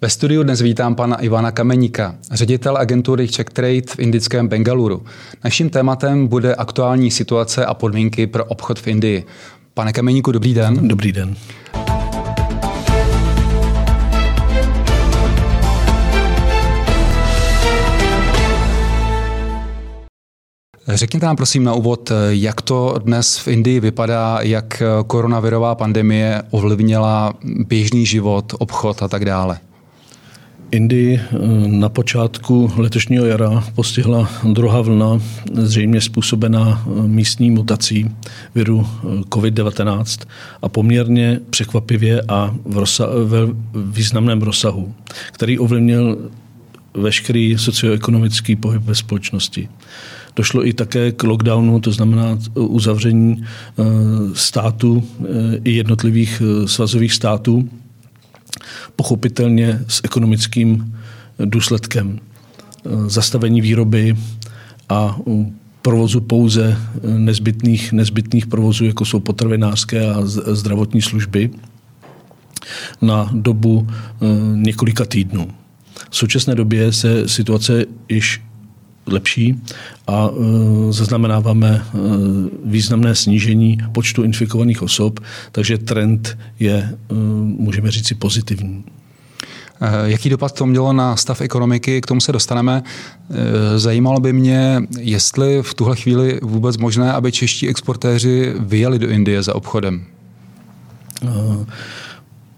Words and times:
Ve 0.00 0.10
studiu 0.10 0.42
dnes 0.42 0.60
vítám 0.60 0.94
pana 0.94 1.16
Ivana 1.16 1.50
Kameníka, 1.50 2.14
ředitel 2.32 2.76
agentury 2.76 3.28
Czech 3.28 3.46
Trade 3.46 3.82
v 3.88 3.98
indickém 3.98 4.48
Bengaluru. 4.48 5.02
Naším 5.44 5.70
tématem 5.70 6.26
bude 6.26 6.54
aktuální 6.54 7.10
situace 7.10 7.66
a 7.66 7.74
podmínky 7.74 8.26
pro 8.26 8.44
obchod 8.44 8.78
v 8.78 8.86
Indii. 8.86 9.24
Pane 9.74 9.92
Kameníku, 9.92 10.32
dobrý 10.32 10.54
den. 10.54 10.88
Dobrý 10.88 11.12
den. 11.12 11.36
Řekněte 20.88 21.26
nám 21.26 21.36
prosím 21.36 21.64
na 21.64 21.74
úvod, 21.74 22.12
jak 22.28 22.62
to 22.62 22.94
dnes 22.98 23.38
v 23.38 23.48
Indii 23.48 23.80
vypadá, 23.80 24.38
jak 24.40 24.82
koronavirová 25.06 25.74
pandemie 25.74 26.42
ovlivnila 26.50 27.34
běžný 27.44 28.06
život, 28.06 28.54
obchod 28.58 29.02
a 29.02 29.08
tak 29.08 29.24
dále. 29.24 29.58
Indii 30.70 31.16
eh, 31.16 31.38
na 31.68 31.88
počátku 31.88 32.72
letošního 32.76 33.26
jara 33.26 33.64
postihla 33.74 34.30
druhá 34.52 34.80
vlna, 34.80 35.20
zřejmě 35.52 36.00
způsobená 36.00 36.82
eh, 36.86 37.08
místní 37.08 37.50
mutací 37.50 38.10
viru 38.54 38.86
eh, 38.86 39.06
COVID-19 39.20 40.26
a 40.62 40.68
poměrně 40.68 41.40
překvapivě 41.50 42.22
a 42.28 42.54
v 42.64 42.78
rozsa- 42.78 43.24
ve 43.24 43.38
významném 43.74 44.42
rozsahu, 44.42 44.94
který 45.32 45.58
ovlivnil 45.58 46.18
veškerý 46.94 47.58
socioekonomický 47.58 48.56
pohyb 48.56 48.82
ve 48.82 48.94
společnosti. 48.94 49.68
Došlo 50.36 50.66
i 50.66 50.72
také 50.72 51.12
k 51.12 51.22
lockdownu, 51.22 51.80
to 51.80 51.92
znamená 51.92 52.38
uzavření 52.54 53.44
států 54.34 55.04
i 55.64 55.72
jednotlivých 55.72 56.42
svazových 56.66 57.12
států, 57.12 57.68
pochopitelně 58.96 59.80
s 59.88 60.00
ekonomickým 60.04 60.94
důsledkem 61.44 62.18
zastavení 63.06 63.60
výroby 63.60 64.16
a 64.88 65.18
provozu 65.82 66.20
pouze 66.20 66.78
nezbytných, 67.02 67.92
nezbytných 67.92 68.46
provozů, 68.46 68.84
jako 68.84 69.04
jsou 69.04 69.20
potravinářské 69.20 70.10
a 70.10 70.20
zdravotní 70.26 71.02
služby, 71.02 71.50
na 73.02 73.30
dobu 73.32 73.88
eh, 73.88 74.26
několika 74.54 75.04
týdnů. 75.04 75.48
V 76.10 76.16
současné 76.16 76.54
době 76.54 76.92
se 76.92 77.28
situace 77.28 77.84
již 78.08 78.42
lepší 79.12 79.62
a 80.06 80.28
e, 80.28 80.92
zaznamenáváme 80.92 81.68
e, 81.68 81.98
významné 82.64 83.14
snížení 83.14 83.78
počtu 83.92 84.22
infikovaných 84.22 84.82
osob, 84.82 85.20
takže 85.52 85.78
trend 85.78 86.38
je, 86.58 86.74
e, 86.74 87.14
můžeme 87.58 87.90
říci, 87.90 88.14
pozitivní. 88.14 88.84
Jaký 90.04 90.28
dopad 90.28 90.52
to 90.52 90.66
mělo 90.66 90.92
na 90.92 91.16
stav 91.16 91.40
ekonomiky, 91.40 92.00
k 92.00 92.06
tomu 92.06 92.20
se 92.20 92.32
dostaneme. 92.32 92.82
Zajímalo 93.76 94.20
by 94.20 94.32
mě, 94.32 94.82
jestli 94.98 95.62
v 95.62 95.74
tuhle 95.74 95.96
chvíli 95.96 96.40
vůbec 96.42 96.76
možné, 96.76 97.12
aby 97.12 97.32
čeští 97.32 97.68
exportéři 97.68 98.54
vyjeli 98.58 98.98
do 98.98 99.08
Indie 99.08 99.42
za 99.42 99.54
obchodem. 99.54 100.04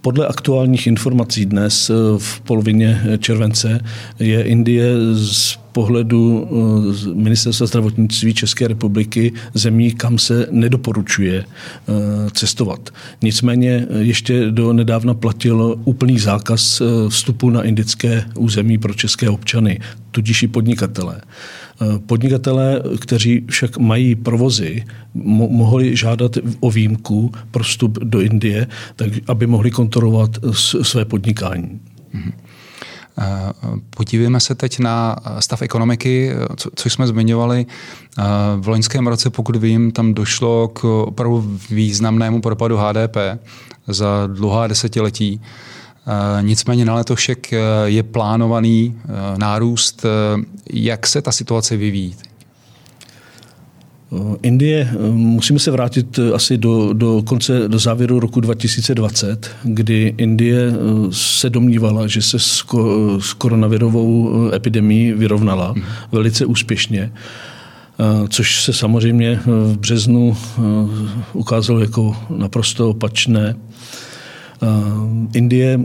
Podle 0.00 0.26
aktuálních 0.26 0.86
informací 0.86 1.46
dnes 1.46 1.90
v 2.18 2.40
polovině 2.40 3.02
července 3.18 3.80
je 4.18 4.42
Indie 4.42 4.94
z 5.14 5.59
pohledu 5.72 6.48
eh, 7.06 7.14
Ministerstva 7.14 7.66
zdravotnictví 7.66 8.34
České 8.34 8.68
republiky 8.68 9.32
zemí, 9.54 9.92
kam 9.92 10.18
se 10.18 10.46
nedoporučuje 10.50 11.44
eh, 11.44 11.92
cestovat. 12.32 12.90
Nicméně 13.22 13.86
eh, 13.90 13.98
ještě 13.98 14.50
do 14.50 14.72
nedávna 14.72 15.14
platil 15.14 15.76
úplný 15.84 16.18
zákaz 16.18 16.82
vstupu 17.08 17.50
na 17.50 17.62
indické 17.62 18.24
území 18.38 18.78
pro 18.78 18.94
české 18.94 19.30
občany, 19.30 19.80
tudíž 20.10 20.42
i 20.42 20.48
podnikatele. 20.48 21.20
Podnikatelé, 22.06 22.82
kteří 22.98 23.44
však 23.50 23.78
mají 23.78 24.14
provozy, 24.14 24.84
mo- 25.16 25.50
mohli 25.50 25.96
žádat 25.96 26.38
o 26.60 26.70
výjimku 26.70 27.32
pro 27.50 27.64
vstup 27.64 27.98
do 27.98 28.20
Indie, 28.20 28.66
tak 28.96 29.08
aby 29.26 29.46
mohli 29.46 29.70
kontrolovat 29.70 30.30
své 30.82 31.04
podnikání. 31.04 31.80
Mm-hmm. 32.14 32.32
Podívejme 33.90 34.40
se 34.40 34.54
teď 34.54 34.78
na 34.78 35.16
stav 35.38 35.62
ekonomiky, 35.62 36.32
co, 36.56 36.70
co 36.74 36.90
jsme 36.90 37.06
zmiňovali. 37.06 37.66
V 38.60 38.68
loňském 38.68 39.06
roce, 39.06 39.30
pokud 39.30 39.56
vím, 39.56 39.92
tam 39.92 40.14
došlo 40.14 40.68
k 40.68 40.84
opravdu 40.84 41.58
významnému 41.70 42.40
propadu 42.40 42.76
HDP 42.76 43.16
za 43.88 44.26
dlouhá 44.26 44.66
desetiletí. 44.66 45.40
Nicméně 46.40 46.84
na 46.84 46.94
letošek 46.94 47.52
je 47.84 48.02
plánovaný 48.02 49.00
nárůst. 49.36 50.06
Jak 50.72 51.06
se 51.06 51.22
ta 51.22 51.32
situace 51.32 51.76
vyvíjí? 51.76 52.16
Eh, 54.12 54.36
Indie, 54.42 54.88
eh, 54.92 55.10
musíme 55.10 55.58
se 55.58 55.70
vrátit 55.70 56.18
eh, 56.18 56.32
asi 56.32 56.58
do, 56.58 56.92
do 56.92 57.22
konce, 57.26 57.68
do 57.68 57.78
závěru 57.78 58.20
roku 58.20 58.40
2020, 58.40 59.50
kdy 59.62 60.14
Indie 60.16 60.72
se 61.10 61.50
domnívala, 61.50 62.06
že 62.06 62.22
se 62.22 62.38
s, 62.38 62.64
s 63.18 63.32
koronavirovou 63.32 64.30
epidemí 64.54 65.12
vyrovnala 65.12 65.72
mm. 65.72 65.82
velice 66.12 66.46
úspěšně 66.46 67.12
což 68.28 68.62
se 68.62 68.72
samozřejmě 68.72 69.40
v 69.46 69.78
březnu 69.78 70.36
ukázalo 71.32 71.80
jako 71.80 72.16
naprosto 72.30 72.90
opačné. 72.90 73.54
Indie 75.34 75.78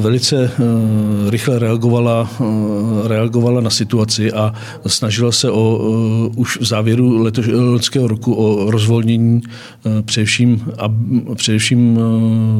velice 0.00 0.44
eh, 0.44 1.30
rychle 1.30 1.58
reagovala, 1.58 2.30
eh, 2.40 3.08
reagovala 3.08 3.60
na 3.60 3.70
situaci 3.70 4.32
a 4.32 4.54
snažila 4.86 5.32
se 5.32 5.50
o, 5.50 5.80
eh, 5.80 6.32
už 6.36 6.60
v 6.60 6.64
závěru 6.64 7.22
letošního 7.48 8.08
roku 8.08 8.34
o 8.34 8.70
rozvolnění 8.70 9.42
především, 10.02 10.64
a 10.78 10.94
především 11.34 11.98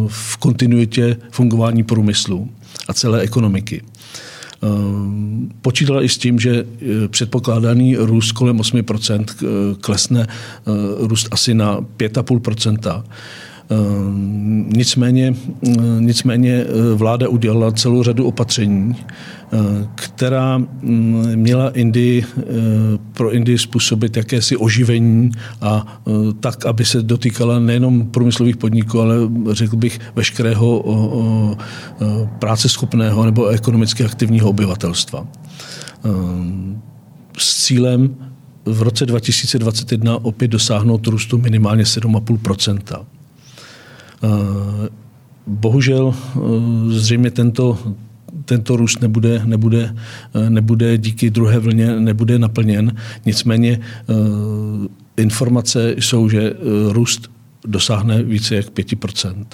v 0.09 0.37
kontinuitě 0.37 1.17
fungování 1.31 1.83
průmyslu 1.83 2.49
a 2.89 2.95
celé 2.95 3.21
ekonomiky. 3.21 3.83
Počítala 5.63 6.03
i 6.03 6.09
s 6.09 6.19
tím, 6.19 6.39
že 6.39 6.65
předpokládaný 7.09 7.97
růst 7.97 8.33
kolem 8.33 8.59
8% 8.59 9.25
klesne 9.81 10.27
růst 10.99 11.29
asi 11.31 11.55
na 11.55 11.81
5,5%. 11.81 13.03
Ehm, 13.71 14.71
nicméně, 14.77 15.35
eh, 15.67 15.71
nicméně 15.99 16.53
eh, 16.53 16.95
vláda 16.95 17.29
udělala 17.29 17.73
celou 17.73 18.03
řadu 18.03 18.27
opatření, 18.27 18.97
eh, 18.97 19.59
která 19.95 20.59
mm, 20.59 21.27
měla 21.35 21.71
Indii, 21.71 22.25
pro 23.13 23.33
Indii 23.33 23.59
způsobit 23.59 24.17
jakési 24.17 24.57
oživení 24.57 25.31
a 25.61 26.03
tak, 26.41 26.67
aby 26.67 26.85
se 26.85 27.03
dotýkala 27.03 27.59
nejenom 27.59 28.07
průmyslových 28.07 28.57
podniků, 28.57 29.01
ale 29.01 29.17
řekl 29.51 29.77
bych 29.77 30.01
veškerého 30.15 31.57
práce 32.39 32.69
schopného 32.69 33.25
nebo 33.25 33.47
ekonomicky 33.47 34.05
aktivního 34.05 34.49
obyvatelstva. 34.49 35.27
Ehm, 36.05 36.83
s 37.39 37.65
cílem 37.65 38.17
v 38.65 38.83
roce 38.83 39.07
2021 39.07 40.25
opět 40.25 40.49
dosáhnout 40.49 41.07
růstu 41.07 41.39
minimálně 41.39 41.85
7,5 41.85 42.39
Eh, 42.39 43.12
bohužel 45.47 46.15
eh, 46.15 46.41
zřejmě 46.89 47.31
tento, 47.31 47.79
tento 48.45 48.77
růst 48.77 49.01
nebude, 49.01 49.43
nebude, 49.45 49.97
eh, 50.35 50.51
nebude 50.51 50.99
díky 50.99 51.31
druhé 51.31 51.59
vlně 51.59 52.01
nebude 52.01 52.39
naplněn. 52.39 52.97
Nicméně 53.27 53.81
informace 55.17 55.95
jsou, 55.99 56.29
že 56.29 56.55
růst 56.89 57.31
dosáhne 57.67 58.23
více 58.23 58.57
jak 58.57 58.67
5%. 58.67 59.45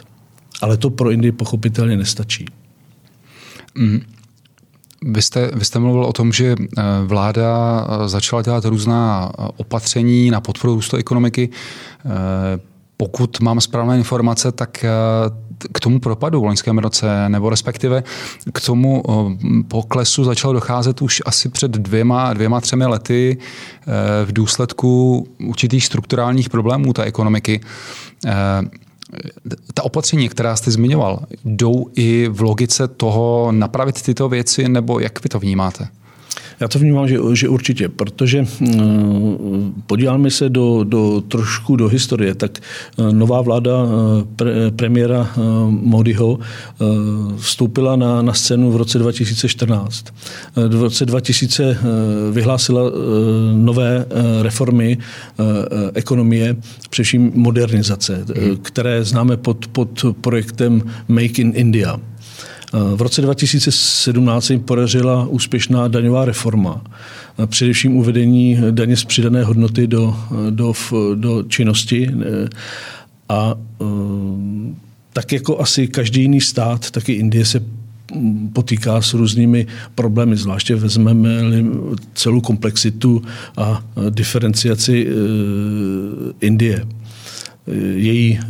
Ale 0.62 0.76
to 0.76 0.90
pro 0.90 1.10
Indii 1.10 1.32
pochopitelně 1.32 1.96
nestačí. 1.96 2.46
Mm. 3.74 4.00
Vy 5.04 5.22
jste, 5.22 5.50
vy 5.54 5.64
jste 5.64 5.78
mluvil 5.78 6.04
o 6.04 6.12
tom, 6.12 6.32
že 6.32 6.54
vláda 7.06 7.86
začala 8.06 8.42
dělat 8.42 8.64
různá 8.64 9.32
opatření 9.56 10.30
na 10.30 10.40
podporu 10.40 10.74
růstu 10.74 10.96
ekonomiky. 10.96 11.50
Pokud 13.00 13.40
mám 13.40 13.60
správné 13.60 13.96
informace, 13.96 14.52
tak 14.52 14.84
eh, 14.84 14.90
k 15.72 15.80
tomu 15.80 16.00
propadu 16.00 16.40
v 16.40 16.44
loňském 16.44 16.78
roce, 16.78 17.28
nebo 17.28 17.50
respektive 17.50 18.02
k 18.52 18.60
tomu 18.60 19.02
eh, 19.08 19.62
poklesu 19.68 20.24
začalo 20.24 20.52
docházet 20.52 21.02
už 21.02 21.22
asi 21.26 21.48
před 21.48 21.70
dvěma, 21.70 22.32
dvěma 22.32 22.60
třemi 22.60 22.86
lety 22.86 23.38
eh, 23.38 24.24
v 24.24 24.32
důsledku 24.32 25.26
určitých 25.48 25.84
strukturálních 25.84 26.50
problémů 26.50 26.92
té 26.92 27.02
ekonomiky. 27.04 27.60
Ta 29.74 29.82
opatření, 29.82 30.28
která 30.28 30.56
jste 30.56 30.70
zmiňoval, 30.70 31.20
jdou 31.44 31.86
i 31.96 32.28
v 32.28 32.40
logice 32.40 32.88
toho 32.88 33.52
napravit 33.52 34.02
tyto 34.02 34.28
věci, 34.28 34.68
nebo 34.68 35.00
jak 35.00 35.22
vy 35.22 35.28
to 35.28 35.38
vnímáte? 35.38 35.88
Já 36.60 36.68
to 36.68 36.78
vnímám, 36.78 37.08
že, 37.08 37.18
že 37.32 37.48
určitě, 37.48 37.88
protože 37.88 38.46
podíváme 39.86 40.30
se 40.30 40.48
do, 40.48 40.84
do 40.84 41.22
trošku 41.28 41.76
do 41.76 41.88
historie, 41.88 42.34
tak 42.34 42.58
nová 43.12 43.42
vláda 43.42 43.72
pre, 44.36 44.70
premiéra 44.70 45.30
Modiho 45.68 46.38
vstoupila 47.36 47.96
na, 47.96 48.22
na 48.22 48.32
scénu 48.32 48.70
v 48.72 48.76
roce 48.76 48.98
2014. 48.98 50.04
V 50.68 50.82
roce 50.82 51.06
2000 51.06 51.78
vyhlásila 52.32 52.82
nové 53.54 54.04
reformy 54.42 54.98
ekonomie, 55.94 56.56
především 56.90 57.32
modernizace, 57.34 58.24
hmm. 58.36 58.56
které 58.56 59.04
známe 59.04 59.36
pod, 59.36 59.66
pod 59.66 60.04
projektem 60.20 60.82
Make 61.08 61.38
in 61.38 61.52
India. 61.54 62.00
V 62.72 63.02
roce 63.02 63.22
2017 63.22 64.44
se 64.44 64.52
jim 64.52 64.60
podařila 64.60 65.26
úspěšná 65.26 65.88
daňová 65.88 66.24
reforma, 66.24 66.84
především 67.46 67.96
uvedení 67.96 68.58
daně 68.70 68.96
z 68.96 69.04
přidané 69.04 69.44
hodnoty 69.44 69.86
do, 69.86 70.16
do, 70.50 70.72
do 71.14 71.42
činnosti. 71.42 72.10
A 73.28 73.54
tak 75.12 75.32
jako 75.32 75.60
asi 75.60 75.88
každý 75.88 76.22
jiný 76.22 76.40
stát, 76.40 76.90
tak 76.90 77.08
i 77.08 77.12
Indie 77.12 77.44
se 77.44 77.62
potýká 78.52 79.02
s 79.02 79.14
různými 79.14 79.66
problémy, 79.94 80.36
zvláště 80.36 80.74
vezmeme 80.74 81.30
celou 82.14 82.40
komplexitu 82.40 83.22
a 83.56 83.84
diferenciaci 84.10 85.06
Indie, 86.40 86.86
její 87.94 88.40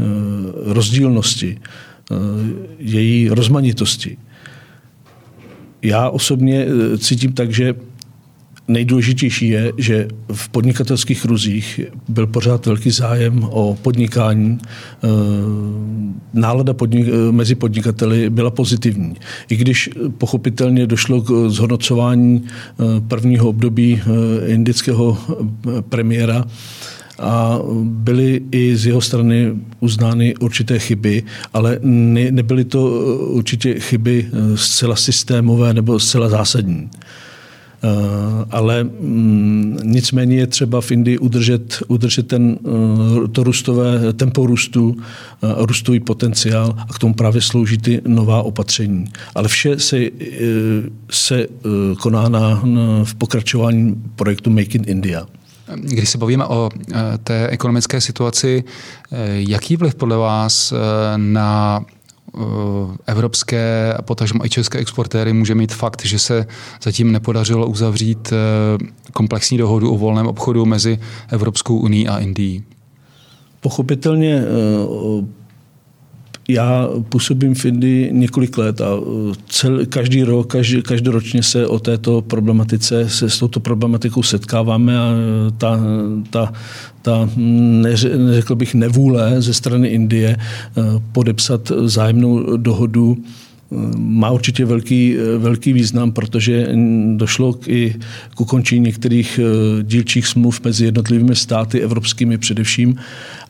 rozdílnosti. 0.64 1.58
Eh, 1.60 1.87
její 2.78 3.28
rozmanitosti. 3.28 4.16
Já 5.82 6.10
osobně 6.10 6.66
eh, 6.66 6.98
cítím 6.98 7.32
tak, 7.32 7.52
že 7.52 7.74
nejdůležitější 8.68 9.48
je, 9.48 9.72
že 9.76 10.08
v 10.32 10.48
podnikatelských 10.48 11.24
ruzích 11.24 11.80
byl 12.08 12.26
pořád 12.26 12.66
velký 12.66 12.90
zájem 12.90 13.44
o 13.44 13.78
podnikání. 13.82 14.58
Eh, 14.62 15.08
nálada 16.34 16.72
podnik- 16.72 17.32
mezi 17.32 17.54
podnikateli 17.54 18.30
byla 18.30 18.50
pozitivní. 18.50 19.14
I 19.48 19.56
když 19.56 19.90
pochopitelně 20.18 20.86
došlo 20.86 21.22
k 21.22 21.48
zhodnocování 21.48 22.44
prvního 23.08 23.48
období 23.48 24.02
indického 24.46 25.18
premiéra, 25.88 26.44
a 27.18 27.58
byly 27.84 28.42
i 28.50 28.76
z 28.76 28.86
jeho 28.86 29.00
strany 29.00 29.52
uznány 29.80 30.34
určité 30.36 30.78
chyby, 30.78 31.22
ale 31.54 31.78
ne, 31.82 32.30
nebyly 32.30 32.64
to 32.64 32.86
uh, 32.86 33.36
určitě 33.36 33.80
chyby 33.80 34.26
uh, 34.32 34.56
zcela 34.56 34.96
systémové 34.96 35.74
nebo 35.74 36.00
zcela 36.00 36.28
zásadní. 36.28 36.90
Uh, 37.84 38.44
ale 38.50 38.84
mm, 38.84 39.78
nicméně 39.82 40.36
je 40.36 40.46
třeba 40.46 40.80
v 40.80 40.90
Indii 40.90 41.18
udržet, 41.18 41.82
udržet 41.88 42.28
ten, 42.28 42.58
to 43.32 43.44
růstové 43.44 44.12
tempo 44.12 44.46
růstu, 44.46 44.96
růstový 45.42 46.00
potenciál 46.00 46.74
a 46.78 46.92
k 46.92 46.98
tomu 46.98 47.14
právě 47.14 47.40
slouží 47.40 47.78
ty 47.78 48.00
nová 48.06 48.42
opatření. 48.42 49.04
Ale 49.34 49.48
vše 49.48 49.78
se, 49.78 50.00
se 51.10 51.46
koná 52.00 52.28
na, 52.28 52.62
v 53.04 53.14
pokračování 53.14 54.02
projektu 54.16 54.50
Make 54.50 54.74
in 54.74 54.84
India. 54.86 55.26
Když 55.74 56.10
se 56.10 56.18
bavíme 56.18 56.46
o 56.46 56.70
eh, 56.74 57.18
té 57.18 57.48
ekonomické 57.48 58.00
situaci, 58.00 58.64
eh, 59.12 59.16
jaký 59.28 59.76
vliv 59.76 59.94
podle 59.94 60.16
vás 60.16 60.72
eh, 60.72 60.76
na 61.16 61.84
evropské 63.06 63.94
a 63.94 64.02
potažmo 64.02 64.44
i 64.44 64.48
české 64.48 64.78
exportéry 64.78 65.32
může 65.32 65.54
mít 65.54 65.72
fakt, 65.72 66.04
že 66.04 66.18
se 66.18 66.46
zatím 66.82 67.12
nepodařilo 67.12 67.66
uzavřít 67.66 68.32
komplexní 69.12 69.58
dohodu 69.58 69.92
o 69.92 69.98
volném 69.98 70.26
obchodu 70.26 70.66
mezi 70.66 70.98
Evropskou 71.28 71.78
unii 71.78 72.08
a 72.08 72.18
Indií? 72.18 72.64
Pochopitelně 73.60 74.42
já 76.50 76.88
působím 77.08 77.54
v 77.54 77.64
Indii 77.64 78.12
několik 78.12 78.58
let 78.58 78.80
a 78.80 78.94
uh, 78.94 79.34
cel, 79.48 79.86
každý 79.86 80.22
rok, 80.22 80.50
každý, 80.52 80.82
každoročně 80.82 81.42
se 81.42 81.66
o 81.66 81.78
této 81.78 82.22
problematice, 82.22 83.08
se 83.08 83.30
s 83.30 83.38
touto 83.38 83.60
problematikou 83.60 84.22
setkáváme 84.22 84.98
a 84.98 85.10
uh, 85.10 85.56
ta, 85.58 85.80
ta, 86.30 86.52
ta 87.02 87.30
neřekl 87.36 88.54
bych 88.54 88.74
nevůle 88.74 89.42
ze 89.42 89.54
strany 89.54 89.88
Indie 89.88 90.36
uh, 90.36 90.84
podepsat 91.12 91.72
zájemnou 91.84 92.56
dohodu 92.56 93.16
má 93.96 94.30
určitě 94.30 94.64
velký, 94.64 95.16
velký 95.38 95.72
význam, 95.72 96.12
protože 96.12 96.68
došlo 97.16 97.52
k, 97.52 97.68
i 97.68 97.94
k 98.34 98.40
ukončení 98.40 98.80
některých 98.80 99.40
dílčích 99.82 100.26
smluv 100.26 100.60
mezi 100.64 100.84
jednotlivými 100.84 101.36
státy, 101.36 101.80
evropskými 101.80 102.38
především, 102.38 102.96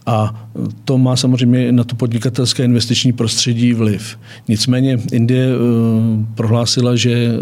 a 0.08 0.48
to 0.84 0.98
má 0.98 1.16
samozřejmě 1.16 1.72
na 1.72 1.84
to 1.84 1.94
podnikatelské 1.94 2.64
investiční 2.64 3.12
prostředí 3.12 3.72
vliv. 3.72 4.18
Nicméně 4.48 4.98
Indie 5.12 5.46
eh, 5.48 6.24
prohlásila, 6.34 6.96
že 6.96 7.32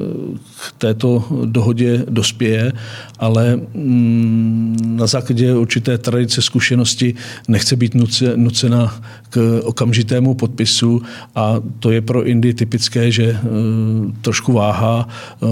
k 0.68 0.72
této 0.78 1.24
dohodě 1.44 2.04
dospěje, 2.10 2.72
ale 3.18 3.56
mm, 3.74 4.76
na 4.82 5.06
základě 5.06 5.54
určité 5.54 5.98
tradice 5.98 6.42
zkušenosti 6.42 7.14
nechce 7.48 7.76
být 7.76 7.94
nucena 8.36 9.02
k 9.30 9.60
okamžitému 9.64 10.34
podpisu 10.34 11.02
a 11.34 11.60
to 11.78 11.90
je 11.90 12.00
pro 12.00 12.24
Indii 12.24 12.54
typické, 12.54 13.10
že 13.10 13.24
eh, 13.24 13.38
trošku 14.20 14.52
váha 14.52 15.08
eh, 15.42 15.46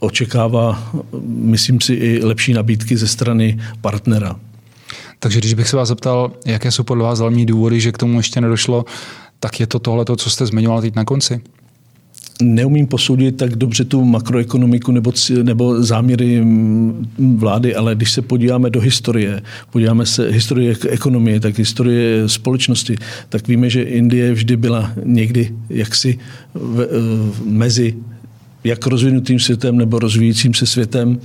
očekává, 0.00 0.92
myslím 1.26 1.80
si, 1.80 1.94
i 1.94 2.24
lepší 2.24 2.52
nabídky 2.52 2.96
ze 2.96 3.06
strany 3.06 3.58
partnera. 3.80 4.36
Takže 5.22 5.38
když 5.38 5.54
bych 5.54 5.68
se 5.68 5.76
vás 5.76 5.88
zeptal, 5.88 6.32
jaké 6.46 6.70
jsou 6.70 6.82
podle 6.82 7.04
vás 7.04 7.18
hlavní 7.18 7.46
důvody, 7.46 7.80
že 7.80 7.92
k 7.92 7.98
tomu 7.98 8.16
ještě 8.16 8.40
nedošlo, 8.40 8.84
tak 9.40 9.60
je 9.60 9.66
to 9.66 9.78
tohle, 9.78 10.04
co 10.16 10.30
jste 10.30 10.46
zmiňoval 10.46 10.80
teď 10.80 10.94
na 10.94 11.04
konci? 11.04 11.40
neumím 12.42 12.86
posoudit 12.86 13.36
tak 13.36 13.56
dobře 13.56 13.84
tu 13.84 14.04
makroekonomiku 14.04 14.92
nebo, 14.92 15.12
nebo 15.42 15.82
záměry 15.82 16.46
vlády, 17.36 17.74
ale 17.74 17.94
když 17.94 18.12
se 18.12 18.22
podíváme 18.22 18.70
do 18.70 18.80
historie, 18.80 19.42
podíváme 19.70 20.06
se 20.06 20.28
historie 20.28 20.76
ekonomie, 20.88 21.40
tak 21.40 21.58
historie 21.58 22.28
společnosti, 22.28 22.96
tak 23.28 23.48
víme, 23.48 23.70
že 23.70 23.82
Indie 23.82 24.32
vždy 24.32 24.56
byla 24.56 24.92
někdy 25.04 25.54
jaksi 25.70 26.18
v, 26.54 26.86
v, 27.30 27.46
mezi 27.46 27.94
jak 28.64 28.86
rozvinutým 28.86 29.40
světem 29.40 29.78
nebo 29.78 29.98
rozvíjícím 29.98 30.54
se 30.54 30.66
světem. 30.66 31.12
No, 31.12 31.18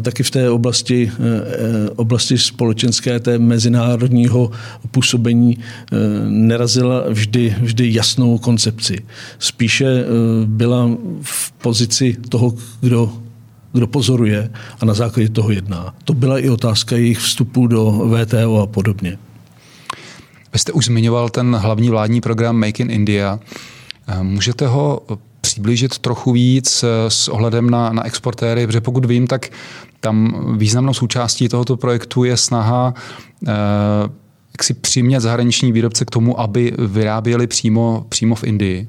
taky 0.00 0.22
v 0.22 0.30
té 0.30 0.50
oblasti, 0.50 1.12
eh, 1.12 1.16
eh, 1.16 1.90
oblasti 1.90 2.38
společenské, 2.38 3.20
té 3.20 3.38
mezinárodního 3.38 4.50
působení 4.90 5.58
eh, 5.58 5.96
nerazila 6.28 7.04
vždy, 7.08 7.56
vždy 7.60 7.94
jasnou 7.94 8.38
koncepci. 8.38 8.98
Spíše 9.38 10.04
byla 10.44 10.90
v 11.22 11.52
pozici 11.52 12.16
toho, 12.28 12.54
kdo 12.80 13.12
kdo 13.72 13.86
pozoruje 13.86 14.50
a 14.80 14.84
na 14.84 14.94
základě 14.94 15.28
toho 15.28 15.50
jedná. 15.50 15.94
To 16.04 16.14
byla 16.14 16.38
i 16.38 16.48
otázka 16.48 16.96
jejich 16.96 17.18
vstupu 17.18 17.66
do 17.66 17.90
VTO 17.90 18.58
a 18.58 18.66
podobně. 18.66 19.18
Vy 20.52 20.58
jste 20.58 20.72
už 20.72 20.86
zmiňoval 20.86 21.28
ten 21.28 21.54
hlavní 21.54 21.90
vládní 21.90 22.20
program 22.20 22.56
Make 22.56 22.82
in 22.82 22.90
India. 22.90 23.40
Můžete 24.22 24.66
ho 24.66 25.02
přiblížit 25.40 25.98
trochu 25.98 26.32
víc 26.32 26.84
eh, 26.84 27.10
s 27.10 27.28
ohledem 27.28 27.70
na, 27.70 27.92
na 27.92 28.06
exportéry, 28.06 28.66
protože 28.66 28.80
pokud 28.80 29.04
vím, 29.04 29.26
tak 29.26 29.48
tam 30.00 30.44
významnou 30.58 30.94
součástí 30.94 31.48
tohoto 31.48 31.76
projektu 31.76 32.24
je 32.24 32.36
snaha 32.36 32.94
eh, 33.48 33.52
jak 34.60 34.64
si 34.64 34.74
přimět 34.74 35.22
zahraniční 35.22 35.72
výrobce 35.72 36.04
k 36.04 36.10
tomu, 36.10 36.40
aby 36.40 36.72
vyráběli 36.78 37.46
přímo, 37.46 38.06
přímo 38.08 38.34
v 38.34 38.44
Indii. 38.44 38.88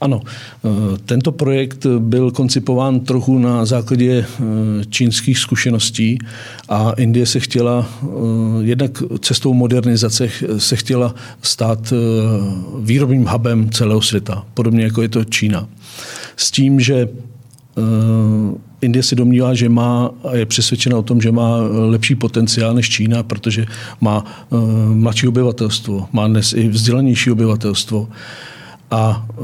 Ano, 0.00 0.20
eh, 0.24 0.68
tento 1.06 1.32
projekt 1.32 1.86
byl 1.98 2.30
koncipován 2.30 3.00
trochu 3.00 3.38
na 3.38 3.64
základě 3.64 4.26
eh, 4.26 4.44
čínských 4.88 5.38
zkušeností 5.38 6.18
a 6.68 6.92
Indie 6.92 7.26
se 7.26 7.40
chtěla, 7.40 7.88
eh, 8.02 8.06
jednak 8.60 9.02
cestou 9.20 9.54
modernizace 9.54 10.28
se 10.58 10.76
chtěla 10.76 11.14
stát 11.42 11.92
výrobním 12.80 13.26
hubem 13.26 13.70
celého 13.70 14.02
světa, 14.02 14.44
podobně 14.54 14.84
jako 14.84 15.02
je 15.02 15.08
to 15.08 15.24
Čína. 15.24 15.68
S 16.36 16.50
tím, 16.50 16.80
že 16.80 17.08
Indie 18.80 19.02
si 19.02 19.16
domnívá, 19.16 19.54
že 19.54 19.68
má 19.68 20.10
a 20.24 20.36
je 20.36 20.46
přesvědčena 20.46 20.98
o 20.98 21.02
tom, 21.02 21.20
že 21.20 21.32
má 21.32 21.56
lepší 21.70 22.14
potenciál 22.14 22.74
než 22.74 22.88
Čína, 22.90 23.22
protože 23.22 23.66
má 24.00 24.46
mladší 24.94 25.28
obyvatelstvo, 25.28 26.08
má 26.12 26.28
dnes 26.28 26.52
i 26.52 26.68
vzdělanější 26.68 27.30
obyvatelstvo 27.30 28.08
a 28.90 29.26
eh, 29.30 29.34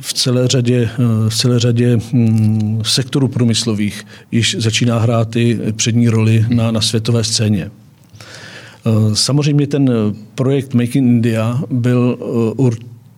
v 0.00 0.12
celé 0.14 0.48
řadě, 0.48 0.90
eh, 0.94 1.30
v 1.30 1.36
celé 1.36 1.58
řadě 1.58 1.98
hm, 2.12 2.82
sektorů 2.84 3.28
průmyslových 3.28 4.06
již 4.30 4.56
začíná 4.58 4.98
hrát 4.98 5.36
i 5.36 5.58
přední 5.76 6.08
roli 6.08 6.46
na, 6.48 6.70
na 6.70 6.80
světové 6.80 7.24
scéně. 7.24 7.70
Eh, 7.70 8.90
samozřejmě 9.14 9.66
ten 9.66 9.90
projekt 10.34 10.74
Make 10.74 10.98
in 10.98 11.06
India 11.06 11.60
byl 11.70 12.18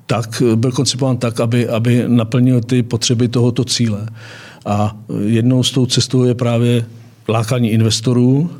tak, 0.06 0.42
byl 0.54 0.72
koncipován 0.72 1.16
tak, 1.16 1.40
aby, 1.40 1.68
aby 1.68 2.04
naplnil 2.06 2.60
ty 2.60 2.82
potřeby 2.82 3.28
tohoto 3.28 3.64
cíle. 3.64 4.08
A 4.66 4.96
jednou 5.24 5.62
z 5.62 5.70
tou 5.70 5.86
cestou 5.86 6.24
je 6.24 6.34
právě 6.34 6.86
lákání 7.28 7.70
investorů 7.70 8.50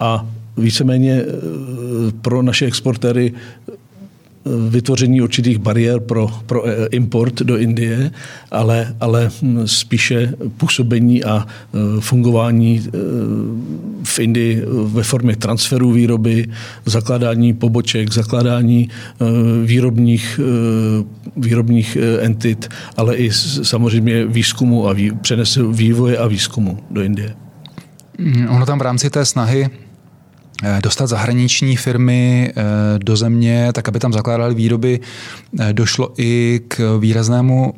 a 0.00 0.26
víceméně 0.56 1.22
pro 2.22 2.42
naše 2.42 2.66
exportéry 2.66 3.32
vytvoření 4.68 5.20
určitých 5.20 5.58
bariér 5.58 6.00
pro, 6.00 6.28
pro 6.46 6.68
eh, 6.68 6.86
import 6.90 7.34
do 7.42 7.58
Indie, 7.58 8.10
ale, 8.50 8.94
ale 9.00 9.30
hm, 9.42 9.68
spíše 9.68 10.34
působení 10.56 11.24
a 11.24 11.46
eh, 11.46 12.00
fungování 12.00 12.82
eh, 12.86 12.90
v 14.04 14.18
Indii 14.18 14.62
ve 14.84 15.02
formě 15.02 15.36
transferu 15.36 15.92
výroby, 15.92 16.46
zakládání 16.84 17.52
poboček, 17.52 18.12
zakládání 18.12 18.88
výrobních, 19.64 20.40
výrobních 21.36 21.98
entit, 22.20 22.68
ale 22.96 23.16
i 23.16 23.32
samozřejmě 23.62 24.26
výzkumu 24.26 24.88
a 24.88 24.92
vý, 24.92 25.10
přenesu 25.10 25.72
vývoje 25.72 26.18
a 26.18 26.26
výzkumu 26.26 26.78
do 26.90 27.02
Indie. 27.02 27.34
Ono 28.48 28.66
tam 28.66 28.78
v 28.78 28.82
rámci 28.82 29.10
té 29.10 29.24
snahy 29.24 29.70
dostat 30.80 31.06
zahraniční 31.06 31.76
firmy 31.76 32.52
eh, 32.56 32.62
do 32.98 33.16
země, 33.16 33.72
tak 33.72 33.88
aby 33.88 33.98
tam 33.98 34.12
zakládali 34.12 34.54
výroby, 34.54 35.00
eh, 35.60 35.72
došlo 35.72 36.12
i 36.18 36.60
k 36.68 36.98
výraznému 36.98 37.74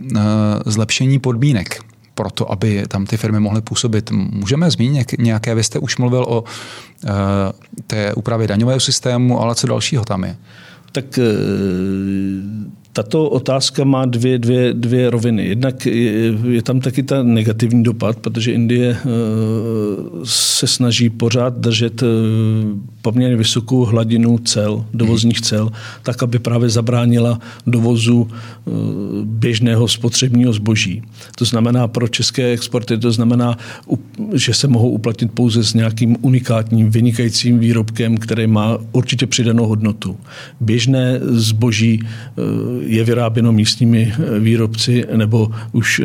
zlepšení 0.67 1.19
podmínek 1.19 1.81
pro 2.15 2.31
to, 2.31 2.53
aby 2.53 2.85
tam 2.89 3.07
ty 3.07 3.17
firmy 3.17 3.41
mohly 3.41 3.61
působit. 3.61 4.11
Můžeme 4.11 4.71
zmínit 4.71 5.13
nějaké, 5.19 5.55
vy 5.55 5.65
jste 5.65 5.79
už 5.79 5.97
mluvil 5.97 6.25
o 6.29 6.45
té 7.87 8.15
úpravě 8.15 8.49
daňového 8.49 8.81
systému, 8.81 9.41
ale 9.41 9.55
co 9.55 9.67
dalšího 9.67 10.05
tam 10.05 10.25
je? 10.25 10.37
Tak 10.93 11.19
tato 12.97 13.29
otázka 13.29 13.85
má 13.85 14.07
dvě, 14.07 14.39
dvě, 14.39 14.73
dvě 14.75 15.11
roviny. 15.11 15.47
Jednak 15.49 15.87
je, 15.87 16.35
je 16.49 16.63
tam 16.63 16.81
taky 16.81 17.03
ta 17.03 17.23
negativní 17.23 17.83
dopad, 17.83 18.17
protože 18.19 18.53
Indie 18.53 18.97
eh, 18.97 19.05
se 20.25 20.67
snaží 20.67 21.11
pořád 21.11 21.59
držet 21.59 22.03
eh, 22.03 22.07
poměrně 23.03 23.37
vysokou 23.37 23.85
hladinu 23.85 24.39
cel, 24.39 24.85
dovozních 24.95 25.41
cel, 25.41 25.73
tak, 26.03 26.23
aby 26.23 26.39
právě 26.39 26.69
zabránila 26.69 27.39
dovozu 27.67 28.29
eh, 28.31 28.71
běžného 29.25 29.89
spotřebního 29.89 30.53
zboží. 30.53 31.03
To 31.39 31.45
znamená 31.45 31.89
pro 31.89 32.09
české 32.09 32.51
exporty, 32.53 32.99
to 32.99 33.13
znamená, 33.13 33.59
že 34.35 34.55
se 34.55 34.69
mohou 34.69 34.91
uplatnit 34.91 35.33
pouze 35.33 35.65
s 35.65 35.75
nějakým 35.75 36.17
unikátním, 36.21 36.91
vynikajícím 36.91 37.59
výrobkem, 37.59 38.17
který 38.17 38.47
má 38.47 38.79
určitě 38.93 39.27
přidanou 39.27 39.67
hodnotu. 39.67 40.17
Běžné 40.61 41.21
zboží 41.23 42.01
je 42.87 43.05
vyráběno 43.05 43.53
místními 43.53 44.13
eh, 44.13 44.41
výrobci 44.41 45.05
nebo 45.17 45.51
už 45.73 46.01
eh, 46.01 46.05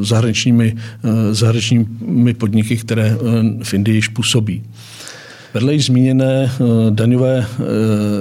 zahraničními, 0.00 0.76
eh, 1.04 1.34
zahraničními 1.34 2.34
podniky, 2.34 2.76
které 2.76 3.16
v 3.62 3.74
Indii 3.74 3.96
již 3.96 4.08
působí. 4.08 4.62
Vedle 5.54 5.74
již 5.74 5.86
zmíněné 5.86 6.50
daňové, 6.90 7.46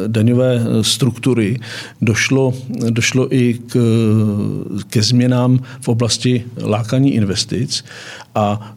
daňové 0.07 0.61
struktury 0.81 1.59
došlo, 2.01 2.53
došlo 2.89 3.35
i 3.35 3.53
k, 3.53 3.77
ke 4.89 5.01
změnám 5.01 5.59
v 5.81 5.87
oblasti 5.87 6.43
lákání 6.63 7.13
investic 7.13 7.85
a 8.35 8.75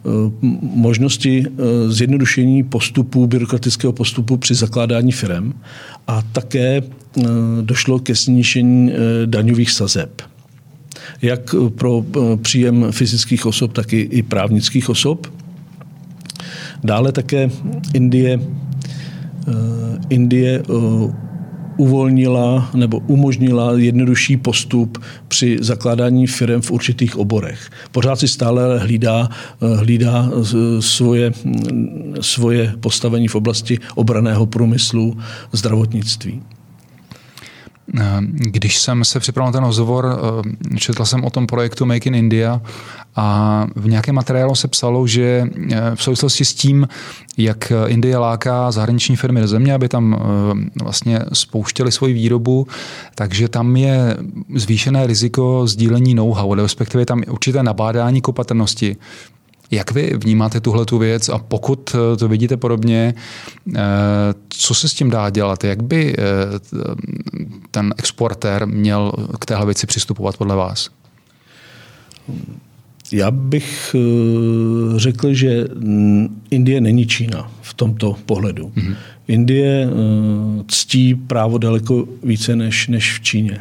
možnosti 0.61 1.45
zjednodušení 1.87 2.63
postupu, 2.63 3.27
byrokratického 3.27 3.93
postupu 3.93 4.37
při 4.37 4.55
zakládání 4.55 5.11
firm 5.11 5.53
a 6.07 6.21
také 6.31 6.81
Eh, 7.17 7.23
došlo 7.61 7.99
ke 7.99 8.15
snížení 8.15 8.91
eh, 8.91 8.95
daňových 9.25 9.71
sazeb. 9.71 10.21
Jak 11.21 11.55
pro 11.75 12.05
eh, 12.05 12.37
příjem 12.37 12.87
fyzických 12.91 13.45
osob, 13.45 13.73
tak 13.73 13.93
i 13.93 14.23
právnických 14.23 14.89
osob. 14.89 15.27
Dále 16.83 17.11
také 17.11 17.49
Indie, 17.93 18.39
Indie 20.09 20.63
uvolnila 21.77 22.69
nebo 22.73 22.99
umožnila 22.99 23.73
jednodušší 23.77 24.37
postup 24.37 24.97
při 25.27 25.57
zakládání 25.61 26.27
firm 26.27 26.61
v 26.61 26.71
určitých 26.71 27.17
oborech. 27.17 27.69
Pořád 27.91 28.19
si 28.19 28.27
stále 28.27 28.79
hlídá, 28.79 29.29
hlídá 29.75 30.29
svoje, 30.79 31.31
svoje 32.21 32.73
postavení 32.79 33.27
v 33.27 33.35
oblasti 33.35 33.79
obraného 33.95 34.45
průmyslu, 34.45 35.17
zdravotnictví. 35.51 36.41
Když 38.35 38.77
jsem 38.79 39.03
se 39.03 39.19
připravil 39.19 39.47
na 39.47 39.51
ten 39.51 39.63
rozhovor, 39.63 40.19
eh, 40.73 40.77
četl 40.77 41.05
jsem 41.05 41.23
o 41.23 41.29
tom 41.29 41.47
projektu 41.47 41.85
Make 41.85 42.09
in 42.09 42.15
India 42.15 42.61
a 43.15 43.67
v 43.75 43.87
nějakém 43.87 44.15
materiálu 44.15 44.55
se 44.55 44.67
psalo, 44.67 45.07
že 45.07 45.45
eh, 45.71 45.95
v 45.95 46.03
souvislosti 46.03 46.45
s 46.45 46.53
tím, 46.53 46.87
jak 47.37 47.71
Indie 47.87 48.17
láká 48.17 48.71
zahraniční 48.71 49.15
firmy 49.15 49.41
do 49.41 49.47
země, 49.47 49.73
aby 49.73 49.89
tam 49.89 50.15
eh, 50.15 50.83
vlastně 50.83 51.19
spouštěli 51.33 51.91
svoji 51.91 52.13
výrobu, 52.13 52.67
takže 53.15 53.47
tam 53.47 53.75
je 53.75 54.17
zvýšené 54.55 55.07
riziko 55.07 55.67
sdílení 55.67 56.15
know-how, 56.15 56.53
respektive 56.53 57.05
tam 57.05 57.23
určité 57.29 57.63
nabádání 57.63 58.21
k 58.21 58.27
opatrnosti 58.27 58.97
jak 59.71 59.91
vy 59.91 60.11
vnímáte 60.17 60.59
tuhle 60.59 60.85
tu 60.85 60.97
věc 60.97 61.29
a 61.29 61.37
pokud 61.37 61.95
eh, 61.95 62.17
to 62.17 62.27
vidíte 62.27 62.57
podobně, 62.57 63.13
eh, 63.75 63.79
co 64.49 64.73
se 64.73 64.89
s 64.89 64.93
tím 64.93 65.09
dá 65.09 65.29
dělat? 65.29 65.63
Jak 65.63 65.83
by 65.83 66.15
eh, 66.17 66.23
ten 67.71 67.93
exportér 67.97 68.67
měl 68.67 69.11
k 69.39 69.45
téhle 69.45 69.65
věci 69.65 69.87
přistupovat 69.87 70.37
podle 70.37 70.55
vás? 70.55 70.89
Já 73.11 73.31
bych 73.31 73.95
řekl, 74.95 75.33
že 75.33 75.65
Indie 76.51 76.81
není 76.81 77.07
Čína 77.07 77.51
v 77.61 77.73
tomto 77.73 78.15
pohledu. 78.25 78.71
Mm-hmm. 78.75 78.95
Indie 79.27 79.89
ctí 80.67 81.15
právo 81.15 81.57
daleko 81.57 82.07
více 82.23 82.55
než, 82.55 82.87
než 82.87 83.19
v 83.19 83.21
Číně. 83.21 83.59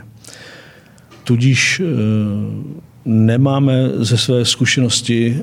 Tudíž 1.24 1.82
nemáme 3.04 3.90
ze 3.94 4.18
své 4.18 4.44
zkušenosti 4.44 5.42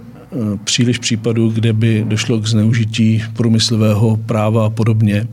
příliš 0.63 0.97
případů, 0.97 1.49
kde 1.49 1.73
by 1.73 2.05
došlo 2.07 2.39
k 2.39 2.47
zneužití 2.47 3.23
průmyslového 3.33 4.17
práva 4.17 4.65
a 4.65 4.69
podobně. 4.69 5.27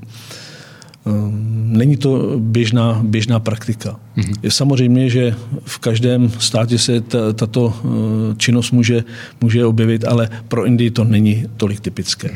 Eh, 1.06 1.10
není 1.52 1.96
to 1.96 2.32
běžná, 2.38 3.00
běžná 3.02 3.40
praktika. 3.40 4.00
Mm-hmm. 4.16 4.34
Je 4.42 4.50
samozřejmě, 4.50 5.10
že 5.10 5.34
v 5.64 5.78
každém 5.78 6.30
státě 6.38 6.78
se 6.78 7.00
tato 7.34 7.74
eh, 7.74 7.88
činnost 8.36 8.70
může, 8.70 9.04
může 9.40 9.66
objevit, 9.66 10.04
ale 10.04 10.30
pro 10.48 10.64
Indii 10.64 10.90
to 10.90 11.04
není 11.04 11.46
tolik 11.56 11.80
typické. 11.80 12.30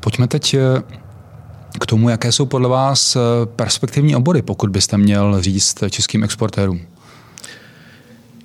Pojďme 0.00 0.28
teď 0.28 0.56
k 1.80 1.86
tomu, 1.86 2.08
jaké 2.08 2.32
jsou 2.32 2.46
podle 2.46 2.68
vás 2.68 3.16
perspektivní 3.56 4.16
obory, 4.16 4.42
pokud 4.42 4.70
byste 4.70 4.98
měl 4.98 5.42
říct 5.42 5.84
českým 5.90 6.24
exportérům. 6.24 6.80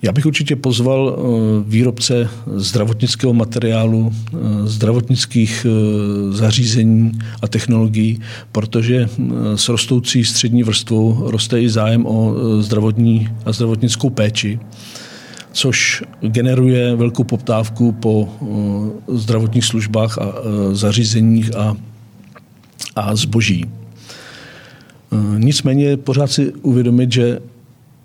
Já 0.03 0.12
bych 0.12 0.25
určitě 0.25 0.55
pozval 0.55 1.15
eh, 1.17 1.24
výrobce 1.70 2.29
zdravotnického 2.55 3.34
materiálu, 3.34 4.13
eh, 4.13 4.38
zdravotnických 4.63 5.65
eh, 5.65 6.34
zařízení 6.34 7.12
a 7.41 7.48
technologií, 7.48 8.20
protože 8.51 9.10
s 9.55 9.70
rostoucí 9.70 10.25
střední 10.25 10.63
vrstvou 10.63 11.31
roste 11.31 11.62
i 11.62 11.70
zájem 11.70 12.05
o 12.05 12.36
zdravotní 12.60 13.29
a 13.46 13.51
zdravotnickou 13.51 14.10
péči 14.10 14.60
což 15.53 16.03
generuje 16.22 16.96
velkou 16.96 17.24
poptávku 17.24 17.91
po 17.91 18.29
zdravotních 19.08 19.65
službách 19.65 20.17
a 20.17 20.34
zařízeních 20.72 21.55
a, 21.55 21.75
a 22.96 23.15
zboží. 23.15 23.65
Nicméně 25.38 25.98
pořád 25.98 26.31
si 26.31 26.51
uvědomit, 26.51 27.12
že 27.12 27.39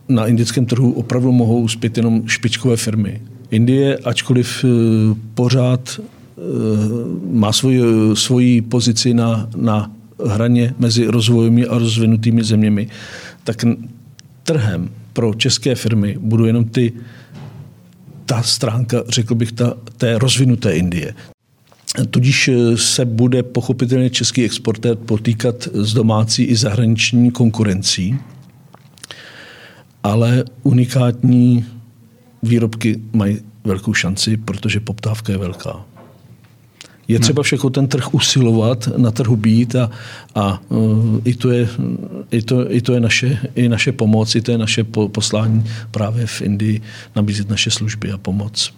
na 0.09 0.27
indickém 0.27 0.67
trhu 0.67 0.93
opravdu 0.93 1.33
mohou 1.33 1.61
uspět 1.61 1.97
jenom 1.97 2.23
špičkové 2.29 2.77
firmy. 2.77 3.23
Indie, 3.51 3.97
ačkoliv 3.97 4.65
eh, 4.65 4.69
pořád 5.35 6.01
eh, 6.01 6.43
má 7.33 7.53
svoji, 7.53 7.83
svoji 8.15 8.63
pozici 8.63 9.15
na, 9.15 9.49
na 9.57 9.91
hraně 10.27 10.75
mezi 10.79 11.07
rozvojovými 11.07 11.67
a 11.67 11.79
rozvinutými 11.79 12.45
zeměmi, 12.45 12.89
tak 13.45 13.65
trhem 14.43 14.91
pro 15.13 15.35
české 15.35 15.75
firmy 15.75 16.17
budou 16.21 16.45
jenom 16.45 16.65
ty, 16.65 16.93
ta 18.27 18.43
stránka, 18.43 19.03
řekl 19.09 19.35
bych, 19.35 19.53
ta, 19.53 19.75
té 19.97 20.19
rozvinuté 20.19 20.77
Indie. 20.77 21.15
Tudíž 22.11 22.49
eh, 22.49 22.77
se 22.77 23.05
bude 23.05 23.43
pochopitelně 23.43 24.11
český 24.11 24.45
exportér 24.45 24.97
potýkat 24.97 25.69
s 25.73 25.93
domácí 25.93 26.43
i 26.45 26.57
zahraniční 26.57 27.31
konkurencí 27.31 28.19
ale 30.07 30.45
unikátní 30.63 31.65
výrobky 32.43 33.01
mají 33.13 33.39
velkou 33.65 33.95
šanci, 33.95 34.37
protože 34.37 34.81
poptávka 34.81 35.33
je 35.33 35.39
velká. 35.39 35.85
Je 37.09 37.19
třeba 37.19 37.43
však 37.43 37.65
o 37.65 37.71
ten 37.71 37.87
trh 37.87 38.15
usilovat, 38.15 38.89
na 38.97 39.11
trhu 39.11 39.37
být 39.37 39.77
a, 39.77 39.91
a 40.35 40.61
uh, 40.69 41.21
i, 41.25 41.35
to 41.35 41.51
je, 41.51 41.69
i, 42.31 42.43
to, 42.43 42.73
i 42.73 42.81
to 42.81 42.93
je 42.93 43.01
naše, 43.01 43.39
i 43.55 43.69
naše 43.69 43.93
pomoc, 43.93 44.35
i 44.35 44.41
to 44.41 44.51
je 44.51 44.59
naše 44.59 44.85
poslání 44.85 45.65
právě 45.91 46.27
v 46.27 46.43
Indii 46.43 46.83
nabízet 47.17 47.49
naše 47.49 47.71
služby 47.71 48.13
a 48.13 48.19
pomoc. 48.19 48.75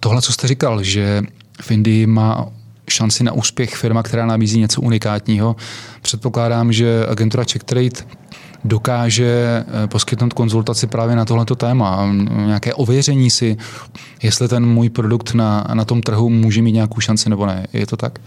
Tohle, 0.00 0.22
co 0.22 0.32
jste 0.32 0.48
říkal, 0.48 0.82
že 0.82 1.22
v 1.60 1.70
Indii 1.70 2.06
má 2.06 2.48
šanci 2.90 3.24
na 3.24 3.32
úspěch 3.32 3.76
firma, 3.76 4.02
která 4.02 4.26
nabízí 4.26 4.60
něco 4.60 4.80
unikátního. 4.80 5.56
Předpokládám, 6.02 6.72
že 6.72 7.06
agentura 7.08 7.44
Check 7.44 7.64
Trade 7.64 8.16
dokáže 8.64 9.64
eh, 9.84 9.86
poskytnout 9.86 10.32
konzultaci 10.32 10.86
právě 10.86 11.16
na 11.16 11.24
tohleto 11.24 11.54
téma, 11.54 12.14
nějaké 12.46 12.74
ověření 12.74 13.30
si, 13.30 13.56
jestli 14.22 14.48
ten 14.48 14.66
můj 14.66 14.88
produkt 14.88 15.34
na, 15.34 15.66
na 15.74 15.84
tom 15.84 16.02
trhu 16.02 16.30
může 16.30 16.62
mít 16.62 16.72
nějakou 16.72 17.00
šanci 17.00 17.30
nebo 17.30 17.46
ne. 17.46 17.66
Je 17.72 17.86
to 17.86 17.96
tak? 17.96 18.18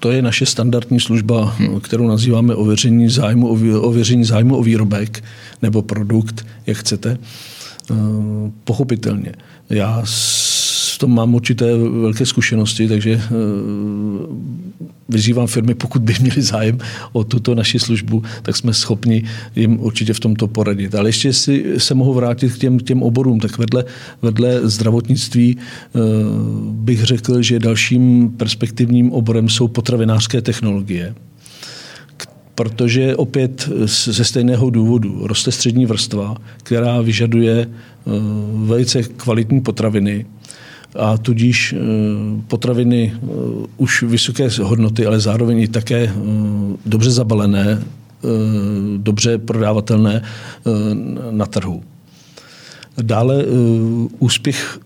To 0.00 0.10
je 0.10 0.22
naše 0.22 0.46
standardní 0.46 1.00
služba, 1.00 1.56
kterou 1.82 2.08
nazýváme 2.08 2.54
ověření 2.54 3.08
zájmu, 3.08 3.48
ověření 3.80 4.24
zájmu 4.24 4.56
o 4.56 4.62
výrobek 4.62 5.24
nebo 5.62 5.82
produkt, 5.82 6.46
jak 6.66 6.76
chcete. 6.76 7.18
Eh, 7.90 7.94
pochopitelně. 8.64 9.32
Já 9.70 10.02
tom 10.98 11.14
mám 11.14 11.34
určité 11.34 11.76
velké 11.76 12.26
zkušenosti, 12.26 12.88
takže 12.88 13.12
eh, 13.12 13.30
vyzývám 15.08 15.46
firmy, 15.46 15.74
pokud 15.74 16.02
by 16.02 16.14
měli 16.20 16.42
zájem 16.42 16.78
o 17.12 17.24
tuto 17.24 17.54
naši 17.54 17.78
službu, 17.78 18.22
tak 18.42 18.56
jsme 18.56 18.74
schopni 18.74 19.24
jim 19.56 19.80
určitě 19.80 20.12
v 20.12 20.20
tomto 20.20 20.46
poradit. 20.46 20.94
Ale 20.94 21.08
ještě 21.08 21.32
si 21.32 21.74
se 21.78 21.94
mohu 21.94 22.14
vrátit 22.14 22.52
k 22.52 22.58
těm, 22.58 22.78
těm 22.78 23.02
oborům. 23.02 23.40
Tak 23.40 23.58
vedle, 23.58 23.84
vedle 24.22 24.68
zdravotnictví 24.68 25.56
eh, 25.56 25.98
bych 26.70 27.04
řekl, 27.04 27.42
že 27.42 27.58
dalším 27.58 28.30
perspektivním 28.30 29.12
oborem 29.12 29.48
jsou 29.48 29.68
potravinářské 29.68 30.42
technologie 30.42 31.14
protože 32.56 33.16
opět 33.16 33.68
ze 33.84 34.24
stejného 34.24 34.70
důvodu 34.70 35.26
roste 35.26 35.52
střední 35.52 35.86
vrstva, 35.86 36.36
která 36.56 37.00
vyžaduje 37.00 37.66
eh, 37.66 38.10
velice 38.54 39.02
kvalitní 39.02 39.60
potraviny 39.60 40.26
a 40.94 41.18
tudíž 41.18 41.72
eh, 41.72 41.78
potraviny 42.46 43.12
eh, 43.14 43.26
už 43.76 44.02
vysoké 44.02 44.48
hodnoty, 44.62 45.06
ale 45.06 45.20
zároveň 45.20 45.58
i 45.58 45.68
také 45.68 46.12
dobře 46.86 47.10
zabalené, 47.10 47.82
dobře 48.96 49.38
prodávatelné 49.38 50.22
na 51.30 51.46
trhu. 51.46 51.82
Dále 53.02 53.44
úspěch 54.18 54.80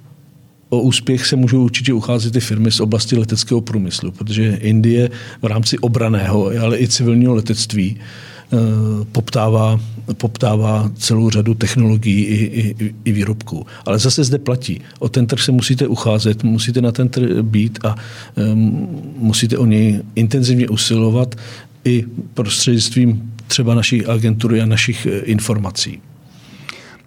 o 0.71 0.80
úspěch 0.80 1.26
se 1.26 1.37
můžou 1.37 1.64
určitě 1.64 1.92
ucházet 1.92 2.37
i 2.37 2.40
firmy 2.40 2.71
z 2.71 2.80
oblasti 2.80 3.16
leteckého 3.16 3.61
průmyslu, 3.61 4.11
protože 4.11 4.59
Indie 4.61 5.11
v 5.42 5.47
rámci 5.47 5.78
obraného, 5.78 6.50
ale 6.62 6.78
i 6.78 6.88
civilního 6.88 7.35
letectví 7.35 7.97
eh, 7.99 8.29
poptává, 9.12 9.80
poptává 10.14 10.90
celou 10.99 11.30
řadu 11.30 11.54
technologií 11.54 12.25
i, 12.25 12.75
i, 12.85 12.95
i 13.04 13.12
výrobků. 13.12 13.66
Ale 13.87 13.99
zase 13.99 14.25
zde 14.25 14.38
platí. 14.38 14.80
O 14.99 15.09
ten 15.09 15.26
trh 15.26 15.42
se 15.42 15.52
musíte 15.52 15.87
ucházet, 15.87 16.45
musíte 16.45 16.80
na 16.80 16.92
ten 16.92 17.09
trh 17.09 17.42
být 17.42 17.78
a 17.85 17.95
um, 18.52 18.88
musíte 19.16 19.59
o 19.59 19.66
něj 19.66 20.02
intenzivně 20.14 20.69
usilovat 20.69 21.35
i 21.85 22.04
prostřednictvím 22.35 23.33
třeba 23.47 23.75
naší 23.75 24.07
agentury 24.07 24.61
a 24.61 24.66
našich 24.66 25.07
eh, 25.07 25.19
informací. 25.19 26.00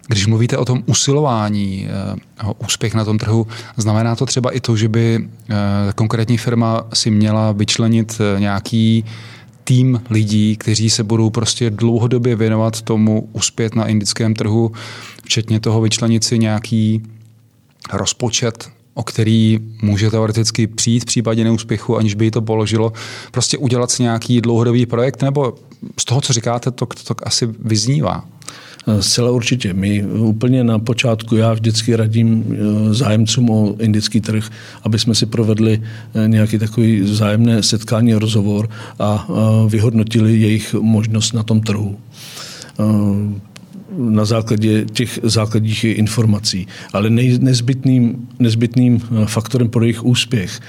Když 0.08 0.26
mluvíte 0.26 0.56
o 0.56 0.64
tom 0.64 0.82
usilování 0.86 1.88
eh, 1.88 2.52
úspěch 2.66 2.94
na 2.94 3.04
tom 3.04 3.18
trhu, 3.18 3.46
znamená 3.76 4.16
to 4.16 4.26
třeba 4.26 4.50
i 4.50 4.60
to, 4.60 4.76
že 4.76 4.88
by 4.88 5.28
eh, 5.48 5.54
konkrétní 5.94 6.38
firma 6.38 6.86
si 6.92 7.10
měla 7.10 7.52
vyčlenit 7.52 8.20
eh, 8.20 8.40
nějaký 8.40 9.04
tým 9.64 10.02
lidí, 10.10 10.56
kteří 10.56 10.90
se 10.90 11.04
budou 11.04 11.30
prostě 11.30 11.70
dlouhodobě 11.70 12.36
věnovat 12.36 12.82
tomu 12.82 13.28
uspět 13.32 13.74
na 13.74 13.86
indickém 13.86 14.34
trhu, 14.34 14.72
včetně 15.24 15.60
toho 15.60 15.80
vyčlenit 15.80 16.24
si 16.24 16.38
nějaký 16.38 17.02
rozpočet, 17.92 18.70
o 18.94 19.02
který 19.02 19.58
může 19.82 20.10
teoreticky 20.10 20.66
přijít 20.66 21.02
v 21.02 21.06
případě 21.06 21.44
neúspěchu, 21.44 21.96
aniž 21.96 22.14
by 22.14 22.30
to 22.30 22.42
položilo. 22.42 22.92
Prostě 23.30 23.58
udělat 23.58 23.90
si 23.90 24.02
nějaký 24.02 24.40
dlouhodobý 24.40 24.86
projekt, 24.86 25.22
nebo 25.22 25.54
z 26.00 26.04
toho, 26.04 26.20
co 26.20 26.32
říkáte, 26.32 26.70
to, 26.70 26.86
to, 26.86 27.14
to 27.14 27.26
asi 27.26 27.46
vyznívá. 27.46 28.24
Eh, 28.86 29.02
zcela 29.02 29.30
určitě. 29.30 29.72
My 29.72 30.04
úplně 30.04 30.64
na 30.64 30.78
počátku, 30.78 31.36
já 31.36 31.52
vždycky 31.52 31.96
radím 31.96 32.44
eh, 32.44 32.94
zájemcům 32.94 33.50
o 33.50 33.76
indický 33.78 34.20
trh, 34.20 34.50
aby 34.82 34.98
jsme 34.98 35.14
si 35.14 35.26
provedli 35.26 35.82
eh, 36.14 36.28
nějaký 36.28 36.58
takový 36.58 37.14
zájemné 37.14 37.62
setkání, 37.62 38.14
rozhovor 38.14 38.68
a 38.98 39.28
vyhodnotili 39.68 40.40
jejich 40.40 40.74
možnost 40.74 41.32
na 41.32 41.42
tom 41.42 41.60
trhu 41.60 41.96
na 43.98 44.24
základě 44.24 44.84
těch 44.84 45.18
základních 45.22 45.84
informací. 45.84 46.66
Ale 46.92 47.10
nezbytným, 47.10 48.28
nezbytným 48.38 49.00
faktorem 49.26 49.68
pro 49.68 49.84
jejich 49.84 50.04
úspěch 50.04 50.60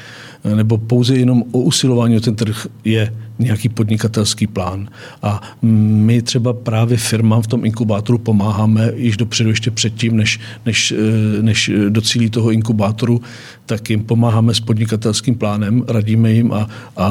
nebo 0.55 0.77
pouze 0.77 1.15
jenom 1.15 1.43
o 1.51 1.59
usilování 1.59 2.17
o 2.17 2.19
ten 2.19 2.35
trh 2.35 2.67
je 2.83 3.13
nějaký 3.39 3.69
podnikatelský 3.69 4.47
plán. 4.47 4.89
A 5.21 5.41
my 5.61 6.21
třeba 6.21 6.53
právě 6.53 6.97
firmám 6.97 7.41
v 7.41 7.47
tom 7.47 7.65
inkubátoru 7.65 8.17
pomáháme 8.17 8.91
již 8.95 9.17
dopředu, 9.17 9.49
ještě 9.49 9.71
předtím, 9.71 10.17
než, 10.17 10.39
než, 10.65 10.93
než 11.41 11.71
docílí 11.89 12.29
toho 12.29 12.51
inkubátoru, 12.51 13.21
tak 13.65 13.89
jim 13.89 14.03
pomáháme 14.03 14.53
s 14.53 14.59
podnikatelským 14.59 15.35
plánem, 15.35 15.83
radíme 15.87 16.31
jim 16.31 16.53
a, 16.53 16.69
a 16.97 17.09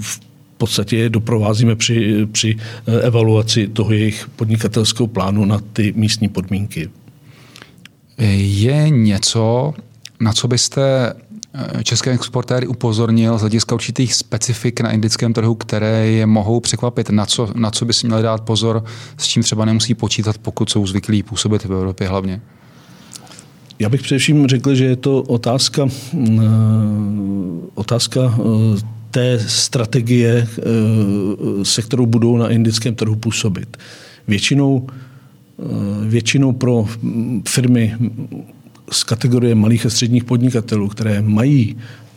v 0.00 0.20
podstatě 0.58 0.96
je 0.96 1.10
doprovázíme 1.10 1.76
při, 1.76 2.26
při 2.32 2.56
evaluaci 3.02 3.68
toho 3.68 3.92
jejich 3.92 4.28
podnikatelského 4.36 5.06
plánu 5.06 5.44
na 5.44 5.60
ty 5.72 5.92
místní 5.96 6.28
podmínky. 6.28 6.88
Je 8.38 8.90
něco, 8.90 9.74
na 10.20 10.32
co 10.32 10.48
byste 10.48 11.12
Eh, 11.14 11.23
české 11.82 12.10
exportéry 12.10 12.66
upozornil 12.66 13.38
z 13.38 13.40
hlediska 13.40 13.74
určitých 13.74 14.14
specifik 14.14 14.80
na 14.80 14.90
indickém 14.90 15.32
trhu, 15.32 15.54
které 15.54 16.06
je 16.06 16.26
mohou 16.26 16.60
překvapit, 16.60 17.10
na 17.10 17.26
co, 17.26 17.48
na 17.54 17.70
co 17.70 17.84
by 17.84 17.92
si 17.92 18.06
měli 18.06 18.22
dát 18.22 18.40
pozor, 18.40 18.84
s 19.18 19.26
čím 19.26 19.42
třeba 19.42 19.64
nemusí 19.64 19.94
počítat, 19.94 20.38
pokud 20.38 20.70
jsou 20.70 20.86
zvyklí 20.86 21.22
působit 21.22 21.64
v 21.64 21.72
Evropě 21.72 22.08
hlavně? 22.08 22.40
Já 23.78 23.88
bych 23.88 24.02
především 24.02 24.46
řekl, 24.46 24.74
že 24.74 24.84
je 24.84 24.96
to 24.96 25.22
otázka, 25.22 25.84
mm, 26.12 26.40
eh, 26.40 27.70
otázka 27.74 28.20
eh, 28.38 28.94
té 29.10 29.38
strategie, 29.46 30.48
se 31.62 31.82
kterou 31.82 32.06
budou 32.06 32.36
na 32.36 32.48
indickém 32.48 32.94
trhu 32.94 33.16
působit. 33.16 33.76
Většinou, 34.28 34.86
většinou 36.06 36.52
pro 36.52 36.88
firmy 37.48 37.94
z 38.94 39.04
kategorie 39.04 39.54
malých 39.54 39.86
a 39.86 39.90
středních 39.90 40.24
podnikatelů, 40.24 40.88
které 40.88 41.22
mají 41.22 41.76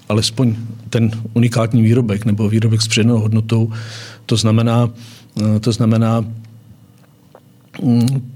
alespoň 0.09 0.55
ten 0.89 1.11
unikátní 1.33 1.81
výrobek 1.81 2.25
nebo 2.25 2.49
výrobek 2.49 2.81
s 2.81 2.87
přednou 2.87 3.19
hodnotou, 3.19 3.71
to 4.25 4.35
znamená, 4.37 4.89
eh, 5.41 5.59
to 5.59 5.71
znamená 5.71 6.25
mm, 7.81 8.31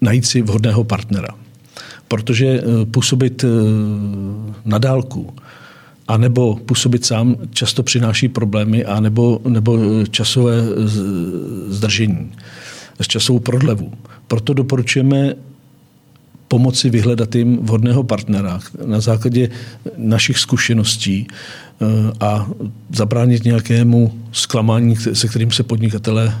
najít 0.00 0.26
si 0.26 0.42
vhodného 0.42 0.84
partnera. 0.84 1.28
Protože 2.08 2.46
eh, 2.46 2.86
působit 2.86 3.44
eh, 3.44 3.48
na 4.64 4.78
dálku 4.78 5.34
a 6.08 6.16
nebo 6.16 6.56
působit 6.56 7.04
sám 7.04 7.36
často 7.50 7.82
přináší 7.82 8.28
problémy 8.28 8.84
a 8.84 9.00
nebo, 9.00 9.40
nebo 9.48 9.78
časové 10.10 10.54
zdržení, 11.68 12.32
časovou 13.06 13.38
prodlevu. 13.38 13.92
Proto 14.26 14.54
doporučujeme 14.54 15.34
pomoci 16.52 16.90
vyhledat 16.90 17.34
jim 17.34 17.56
vhodného 17.64 18.04
partnera 18.04 18.60
na 18.84 19.00
základě 19.00 19.48
našich 19.96 20.38
zkušeností 20.38 21.26
eh, 21.26 21.86
a 22.20 22.50
zabránit 22.92 23.44
nějakému 23.44 24.12
zklamání, 24.32 24.96
se 24.96 25.28
kterým 25.28 25.50
se 25.50 25.62
podnikatelé 25.62 26.34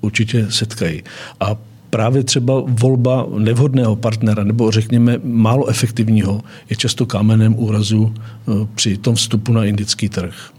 určitě 0.00 0.46
setkají. 0.50 1.02
A 1.40 1.56
právě 1.90 2.22
třeba 2.22 2.62
volba 2.66 3.26
nevhodného 3.38 3.96
partnera 3.96 4.44
nebo 4.44 4.70
řekněme 4.70 5.18
málo 5.24 5.66
efektivního 5.66 6.40
je 6.70 6.76
často 6.76 7.06
kámenem 7.06 7.58
úrazu 7.58 8.14
eh, 8.14 8.52
při 8.74 8.96
tom 8.96 9.14
vstupu 9.14 9.52
na 9.52 9.64
indický 9.64 10.08
trh. 10.08 10.55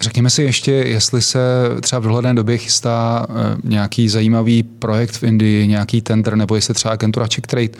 Řekněme 0.00 0.30
si 0.30 0.42
ještě, 0.42 0.72
jestli 0.72 1.22
se 1.22 1.40
třeba 1.80 1.98
v 1.98 2.02
dohledné 2.02 2.34
době 2.34 2.58
chystá 2.58 3.26
eh, 3.28 3.56
nějaký 3.64 4.08
zajímavý 4.08 4.62
projekt 4.62 5.16
v 5.16 5.22
Indii, 5.22 5.66
nějaký 5.66 6.00
tender, 6.00 6.36
nebo 6.36 6.54
jestli 6.54 6.74
třeba 6.74 6.92
agentura 6.92 7.26
Check 7.34 7.46
Trade 7.46 7.70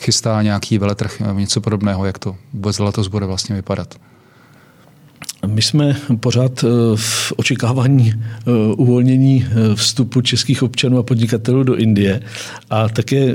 chystá 0.00 0.42
nějaký 0.42 0.78
veletrh, 0.78 1.20
nebo 1.20 1.38
něco 1.38 1.60
podobného, 1.60 2.04
jak 2.04 2.18
to 2.18 2.36
vůbec 2.52 2.78
letos 2.78 3.08
bude 3.08 3.26
vlastně 3.26 3.56
vypadat. 3.56 3.94
My 5.46 5.62
jsme 5.62 5.96
pořád 6.20 6.64
eh, 6.64 6.68
v 6.96 7.32
očekávání 7.36 8.14
eh, 8.14 8.50
uvolnění 8.76 9.46
vstupu 9.74 10.20
českých 10.20 10.62
občanů 10.62 10.98
a 10.98 11.02
podnikatelů 11.02 11.62
do 11.62 11.76
Indie 11.76 12.20
a 12.70 12.88
také 12.88 13.34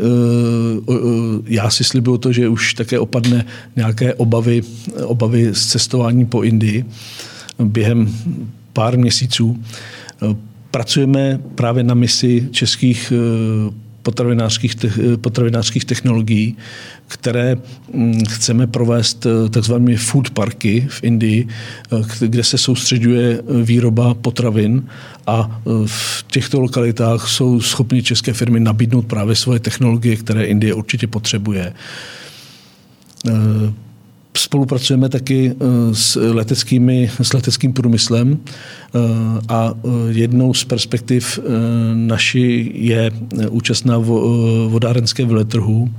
já 1.45 1.69
si 1.69 1.83
slibuju 1.83 2.17
to, 2.17 2.31
že 2.31 2.49
už 2.49 2.73
také 2.73 2.99
opadne 2.99 3.45
nějaké 3.75 4.13
obavy, 4.13 4.61
obavy 5.03 5.49
z 5.53 5.65
cestování 5.65 6.25
po 6.25 6.41
Indii 6.41 6.85
během 7.63 8.15
pár 8.73 8.97
měsíců. 8.97 9.63
Pracujeme 10.71 11.39
právě 11.55 11.83
na 11.83 11.93
misi 11.93 12.47
českých 12.51 13.13
eh, 13.15 13.73
potravinářských, 14.01 14.75
potravinářských 15.21 15.85
technologií, 15.85 16.57
které 17.07 17.55
mm, 17.93 18.25
chceme 18.29 18.67
provést 18.67 19.27
takzvanými 19.49 19.95
food 19.95 20.29
parky 20.29 20.87
v 20.89 21.03
Indii, 21.03 21.47
kde 22.19 22.43
se 22.43 22.57
soustředuje 22.57 23.41
výroba 23.63 24.13
potravin 24.13 24.87
a 25.27 25.61
v 25.85 26.25
těchto 26.27 26.59
lokalitách 26.59 27.27
jsou 27.27 27.61
schopni 27.61 28.03
české 28.03 28.33
firmy 28.33 28.59
nabídnout 28.59 29.05
právě 29.05 29.35
svoje 29.35 29.59
technologie, 29.59 30.15
které 30.15 30.45
Indie 30.45 30.73
určitě 30.73 31.07
potřebuje. 31.07 31.73
Spolupracujeme 34.37 35.09
taky 35.09 35.51
eh, 35.51 35.95
s, 35.95 36.15
leteckými, 36.15 37.11
s 37.21 37.33
leteckým 37.33 37.73
průmyslem 37.73 38.37
eh, 38.37 38.99
a 39.49 39.73
eh, 39.73 39.89
jednou 40.07 40.53
z 40.53 40.63
perspektiv 40.63 41.39
naší 41.93 42.71
je 42.85 43.11
účast 43.49 43.85
na 43.85 43.97
vodárenské 44.67 45.25
veletrhu 45.25 45.89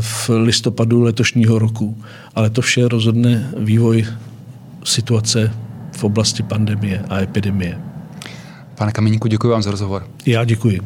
v 0.00 0.28
listopadu 0.28 1.02
letošního 1.02 1.58
roku. 1.58 1.96
Ale 2.34 2.50
to 2.50 2.62
vše 2.62 2.88
rozhodne 2.88 3.50
vývoj 3.56 4.06
situace 4.84 5.52
v 5.96 6.04
oblasti 6.04 6.42
pandemie 6.42 7.04
a 7.08 7.20
epidemie. 7.20 7.78
Pane 8.74 8.92
Kameníku, 8.92 9.28
děkuji 9.28 9.48
vám 9.48 9.62
za 9.62 9.70
rozhovor. 9.70 10.06
Já 10.26 10.44
děkuji. 10.44 10.80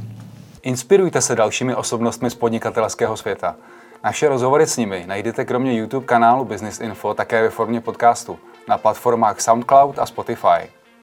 Inspirujte 0.63 1.21
se 1.21 1.35
dalšími 1.35 1.75
osobnostmi 1.75 2.31
z 2.31 2.35
podnikatelského 2.35 3.17
světa. 3.17 3.57
Naše 4.05 4.29
rozhovory 4.29 4.67
s 4.67 4.77
nimi 4.77 5.05
najdete 5.07 5.45
kromě 5.45 5.79
YouTube 5.79 6.07
kanálu 6.07 6.45
Business 6.45 6.81
Info 6.81 7.15
také 7.15 7.43
ve 7.43 7.51
formě 7.51 7.81
podcastu 7.81 8.39
na 8.69 8.79
platformách 8.79 9.41
SoundCloud 9.41 9.99
a 9.99 10.07
Spotify. 10.07 10.84